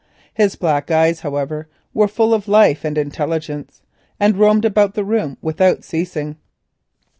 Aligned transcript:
His 0.33 0.55
black 0.55 0.89
eyes, 0.89 1.19
however, 1.19 1.67
were 1.93 2.07
full 2.07 2.33
of 2.33 2.47
life 2.47 2.83
and 2.83 2.97
intelligence, 2.97 3.83
and 4.19 4.35
roamed 4.35 4.65
about 4.65 4.95
the 4.95 5.05
room 5.05 5.37
without 5.43 5.83
ceasing. 5.83 6.37